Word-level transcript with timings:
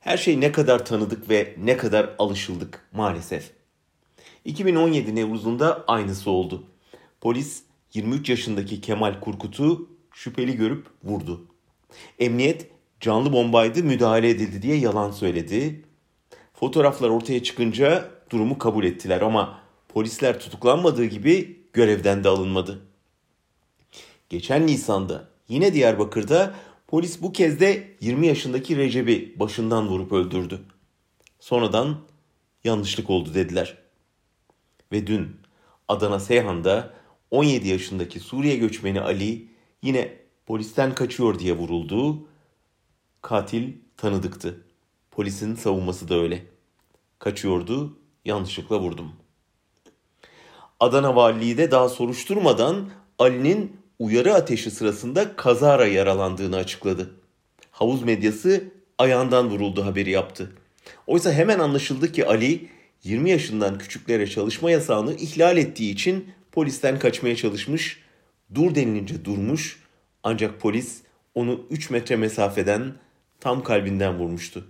Her 0.00 0.16
şey 0.16 0.40
ne 0.40 0.52
kadar 0.52 0.84
tanıdık 0.84 1.30
ve 1.30 1.54
ne 1.58 1.76
kadar 1.76 2.14
alışıldık 2.18 2.88
maalesef. 2.92 3.50
2017 4.44 5.14
Nevruz'unda 5.14 5.84
aynısı 5.86 6.30
oldu. 6.30 6.64
Polis 7.20 7.62
23 7.94 8.28
yaşındaki 8.30 8.80
Kemal 8.80 9.20
Kurkut'u 9.20 9.88
şüpheli 10.12 10.56
görüp 10.56 10.86
vurdu. 11.04 11.46
Emniyet 12.18 12.70
canlı 13.00 13.32
bombaydı 13.32 13.82
müdahale 13.82 14.30
edildi 14.30 14.62
diye 14.62 14.76
yalan 14.76 15.10
söyledi. 15.10 15.84
Fotoğraflar 16.54 17.08
ortaya 17.08 17.42
çıkınca 17.42 18.10
durumu 18.30 18.58
kabul 18.58 18.84
ettiler 18.84 19.20
ama 19.20 19.60
polisler 19.88 20.40
tutuklanmadığı 20.40 21.04
gibi 21.04 21.60
görevden 21.72 22.24
de 22.24 22.28
alınmadı. 22.28 22.86
Geçen 24.28 24.66
Nisan'da 24.66 25.28
yine 25.48 25.74
Diyarbakır'da 25.74 26.54
polis 26.88 27.22
bu 27.22 27.32
kez 27.32 27.60
de 27.60 27.96
20 28.00 28.26
yaşındaki 28.26 28.76
Recep'i 28.76 29.34
başından 29.40 29.88
vurup 29.88 30.12
öldürdü. 30.12 30.60
Sonradan 31.40 31.98
yanlışlık 32.64 33.10
oldu 33.10 33.34
dediler. 33.34 33.78
Ve 34.92 35.06
dün 35.06 35.36
Adana 35.88 36.20
Seyhan'da 36.20 36.94
17 37.30 37.68
yaşındaki 37.68 38.20
Suriye 38.20 38.56
göçmeni 38.56 39.00
Ali 39.00 39.48
yine 39.82 40.16
polisten 40.46 40.94
kaçıyor 40.94 41.38
diye 41.38 41.52
vuruldu. 41.52 42.26
Katil 43.22 43.72
tanıdıktı. 43.96 44.64
Polisin 45.10 45.54
savunması 45.54 46.08
da 46.08 46.14
öyle. 46.14 46.46
Kaçıyordu, 47.18 47.98
yanlışlıkla 48.24 48.80
vurdum. 48.80 49.12
Adana 50.80 51.16
Valiliği 51.16 51.58
de 51.58 51.70
daha 51.70 51.88
soruşturmadan 51.88 52.90
Ali'nin 53.18 53.76
uyarı 53.98 54.34
ateşi 54.34 54.70
sırasında 54.70 55.36
kazara 55.36 55.86
yaralandığını 55.86 56.56
açıkladı. 56.56 57.10
Havuz 57.70 58.02
medyası 58.02 58.64
ayağından 58.98 59.50
vuruldu 59.50 59.84
haberi 59.84 60.10
yaptı. 60.10 60.52
Oysa 61.06 61.32
hemen 61.32 61.58
anlaşıldı 61.58 62.12
ki 62.12 62.26
Ali 62.26 62.68
20 63.04 63.30
yaşından 63.30 63.78
küçüklere 63.78 64.26
çalışma 64.26 64.70
yasağını 64.70 65.14
ihlal 65.14 65.56
ettiği 65.56 65.92
için 65.92 66.28
polisten 66.52 66.98
kaçmaya 66.98 67.36
çalışmış, 67.36 68.00
dur 68.54 68.74
denilince 68.74 69.24
durmuş 69.24 69.82
ancak 70.22 70.60
polis 70.60 71.02
onu 71.34 71.66
3 71.70 71.90
metre 71.90 72.16
mesafeden 72.16 72.94
tam 73.40 73.62
kalbinden 73.62 74.18
vurmuştu. 74.18 74.64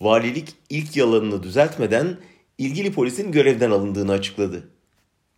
Valilik 0.00 0.54
ilk 0.70 0.96
yalanını 0.96 1.42
düzeltmeden 1.42 2.16
ilgili 2.58 2.92
polisin 2.92 3.32
görevden 3.32 3.70
alındığını 3.70 4.12
açıkladı. 4.12 4.68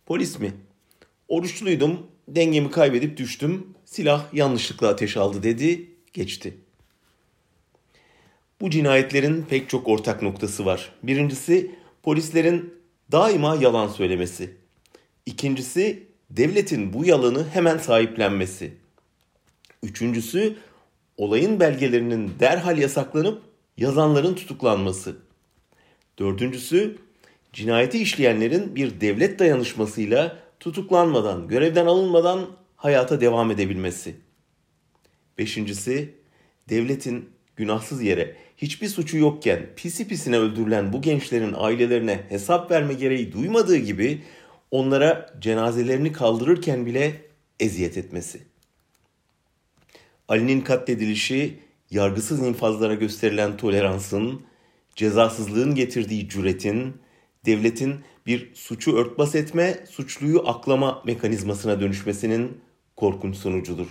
Polis 0.05 0.39
mi? 0.39 0.53
Oruçluydum, 1.27 2.07
dengemi 2.27 2.71
kaybedip 2.71 3.17
düştüm, 3.17 3.67
silah 3.85 4.33
yanlışlıkla 4.33 4.87
ateş 4.87 5.17
aldı 5.17 5.43
dedi, 5.43 5.89
geçti. 6.13 6.57
Bu 8.61 8.69
cinayetlerin 8.69 9.45
pek 9.49 9.69
çok 9.69 9.87
ortak 9.87 10.21
noktası 10.21 10.65
var. 10.65 10.91
Birincisi 11.03 11.71
polislerin 12.03 12.73
daima 13.11 13.55
yalan 13.55 13.87
söylemesi. 13.87 14.53
İkincisi 15.25 16.03
devletin 16.29 16.93
bu 16.93 17.05
yalanı 17.05 17.49
hemen 17.49 17.77
sahiplenmesi. 17.77 18.73
Üçüncüsü 19.83 20.55
olayın 21.17 21.59
belgelerinin 21.59 22.31
derhal 22.39 22.77
yasaklanıp 22.77 23.41
yazanların 23.77 24.35
tutuklanması. 24.35 25.15
Dördüncüsü 26.19 26.97
cinayeti 27.53 27.99
işleyenlerin 27.99 28.75
bir 28.75 29.01
devlet 29.01 29.39
dayanışmasıyla 29.39 30.39
tutuklanmadan, 30.63 31.47
görevden 31.47 31.85
alınmadan 31.85 32.47
hayata 32.75 33.21
devam 33.21 33.51
edebilmesi. 33.51 34.15
Beşincisi 35.37 36.13
devletin 36.69 37.29
günahsız 37.55 38.01
yere 38.01 38.35
hiçbir 38.57 38.87
suçu 38.87 39.17
yokken 39.17 39.69
pisi 39.75 40.07
pisine 40.07 40.37
öldürülen 40.37 40.93
bu 40.93 41.01
gençlerin 41.01 41.53
ailelerine 41.57 42.23
hesap 42.29 42.71
verme 42.71 42.93
gereği 42.93 43.33
duymadığı 43.33 43.77
gibi 43.77 44.21
onlara 44.71 45.33
cenazelerini 45.39 46.11
kaldırırken 46.11 46.85
bile 46.85 47.21
eziyet 47.59 47.97
etmesi. 47.97 48.41
Ali'nin 50.27 50.61
katledilişi 50.61 51.59
yargısız 51.91 52.39
infazlara 52.39 52.93
gösterilen 52.93 53.57
toleransın, 53.57 54.41
cezasızlığın 54.95 55.75
getirdiği 55.75 56.29
cüretin, 56.29 56.93
devletin 57.45 57.99
bir 58.25 58.55
suçu 58.55 58.95
örtbas 58.95 59.35
etme, 59.35 59.85
suçluyu 59.89 60.47
aklama 60.47 61.03
mekanizmasına 61.05 61.79
dönüşmesinin 61.79 62.61
korkunç 62.95 63.35
sonucudur. 63.35 63.87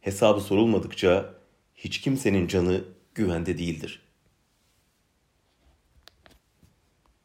Hesabı 0.00 0.40
sorulmadıkça 0.40 1.34
hiç 1.74 2.00
kimsenin 2.00 2.46
canı 2.46 2.84
güvende 3.14 3.58
değildir.'' 3.58 4.07